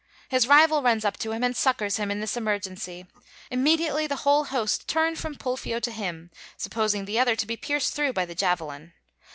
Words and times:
His 0.29 0.47
rival 0.47 0.81
runs 0.81 1.05
up 1.05 1.17
to 1.19 1.31
him 1.31 1.43
and 1.43 1.55
succors 1.55 1.97
him 1.97 2.09
in 2.09 2.21
this 2.21 2.35
emergency. 2.35 3.05
Immediately 3.51 4.07
the 4.07 4.15
whole 4.25 4.45
host 4.45 4.87
turn 4.87 5.15
from 5.15 5.35
Pulfio 5.35 5.79
to 5.79 5.91
him, 5.91 6.31
supposing 6.57 7.05
the 7.05 7.19
other 7.19 7.35
to 7.35 7.45
be 7.45 7.55
pierced 7.55 7.93
through 7.93 8.13
by 8.13 8.25
the 8.25 8.33
javelin. 8.33 8.93